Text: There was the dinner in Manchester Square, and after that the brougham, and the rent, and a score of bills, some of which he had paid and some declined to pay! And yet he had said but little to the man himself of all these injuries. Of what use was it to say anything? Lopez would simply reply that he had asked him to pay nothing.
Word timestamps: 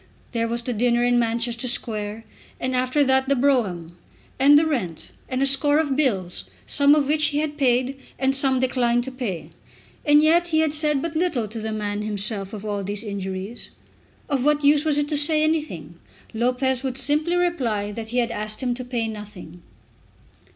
There 0.31 0.47
was 0.47 0.63
the 0.63 0.73
dinner 0.73 1.03
in 1.03 1.19
Manchester 1.19 1.67
Square, 1.67 2.23
and 2.59 2.75
after 2.75 3.03
that 3.03 3.29
the 3.29 3.35
brougham, 3.35 3.99
and 4.39 4.57
the 4.57 4.65
rent, 4.65 5.11
and 5.29 5.43
a 5.43 5.45
score 5.45 5.77
of 5.77 5.95
bills, 5.95 6.45
some 6.65 6.95
of 6.95 7.07
which 7.07 7.27
he 7.27 7.37
had 7.37 7.55
paid 7.55 7.99
and 8.17 8.35
some 8.35 8.59
declined 8.59 9.03
to 9.03 9.11
pay! 9.11 9.51
And 10.03 10.23
yet 10.23 10.47
he 10.47 10.61
had 10.61 10.73
said 10.73 11.03
but 11.03 11.15
little 11.15 11.47
to 11.47 11.59
the 11.59 11.71
man 11.71 12.01
himself 12.01 12.51
of 12.51 12.65
all 12.65 12.83
these 12.83 13.03
injuries. 13.03 13.69
Of 14.27 14.43
what 14.43 14.63
use 14.63 14.83
was 14.85 14.97
it 14.97 15.07
to 15.09 15.17
say 15.17 15.43
anything? 15.43 15.99
Lopez 16.33 16.81
would 16.81 16.97
simply 16.97 17.35
reply 17.35 17.91
that 17.91 18.09
he 18.09 18.17
had 18.17 18.31
asked 18.31 18.63
him 18.63 18.73
to 18.73 18.83
pay 18.83 19.07
nothing. 19.07 19.61